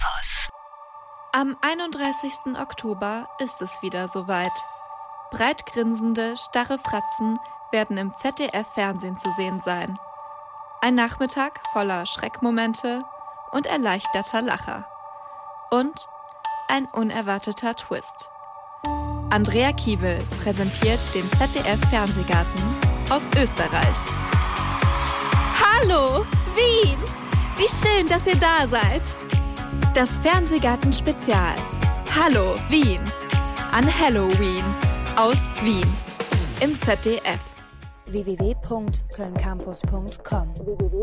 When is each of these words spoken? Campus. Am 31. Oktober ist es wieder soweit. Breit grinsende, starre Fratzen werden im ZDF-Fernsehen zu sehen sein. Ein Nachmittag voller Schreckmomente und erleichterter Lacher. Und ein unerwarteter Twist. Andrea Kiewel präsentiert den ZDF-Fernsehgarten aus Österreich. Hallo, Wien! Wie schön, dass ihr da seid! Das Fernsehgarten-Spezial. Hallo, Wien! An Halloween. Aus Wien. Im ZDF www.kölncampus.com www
Campus. 0.00 0.48
Am 1.32 1.56
31. 1.60 2.58
Oktober 2.60 3.28
ist 3.38 3.62
es 3.62 3.82
wieder 3.82 4.08
soweit. 4.08 4.52
Breit 5.30 5.66
grinsende, 5.66 6.36
starre 6.36 6.78
Fratzen 6.78 7.38
werden 7.70 7.96
im 7.96 8.12
ZDF-Fernsehen 8.12 9.18
zu 9.18 9.30
sehen 9.30 9.60
sein. 9.64 9.98
Ein 10.80 10.94
Nachmittag 10.94 11.60
voller 11.72 12.06
Schreckmomente 12.06 13.04
und 13.52 13.66
erleichterter 13.66 14.42
Lacher. 14.42 14.86
Und 15.70 16.08
ein 16.68 16.86
unerwarteter 16.86 17.76
Twist. 17.76 18.30
Andrea 19.30 19.72
Kiewel 19.72 20.20
präsentiert 20.42 21.00
den 21.14 21.28
ZDF-Fernsehgarten 21.32 22.64
aus 23.10 23.22
Österreich. 23.36 23.96
Hallo, 25.62 26.26
Wien! 26.56 26.98
Wie 27.56 27.68
schön, 27.68 28.08
dass 28.08 28.26
ihr 28.26 28.36
da 28.36 28.66
seid! 28.66 29.02
Das 29.94 30.18
Fernsehgarten-Spezial. 30.18 31.54
Hallo, 32.18 32.56
Wien! 32.68 33.00
An 33.72 33.86
Halloween. 33.86 34.64
Aus 35.16 35.38
Wien. 35.62 35.86
Im 36.60 36.78
ZDF 36.80 37.38
www.kölncampus.com 38.06 40.56
www 40.56 41.00